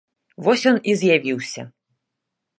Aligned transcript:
Вось 0.47 0.65
ён 0.71 0.77
і 0.93 0.95
з'явіўся. 1.03 1.61